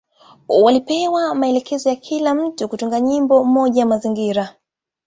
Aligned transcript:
Walipewa 0.47 1.35
maelekezo 1.35 1.89
ya 1.89 1.95
kila 1.95 2.35
mtu 2.35 2.67
kutunga 2.69 2.99
nyimbo 2.99 3.43
moja 3.43 3.79
ya 3.79 3.85
mazingira. 3.85 4.55